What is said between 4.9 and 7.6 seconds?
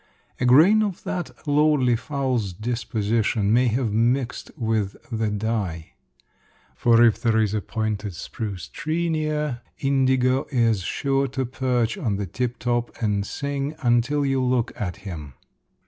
the dye; for if there is